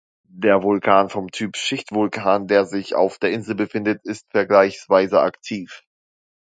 [0.33, 5.83] Der Vulkan vom Typ Schichtvulkan, der sich auf der Insel befindet, ist vergleichsweise aktiv.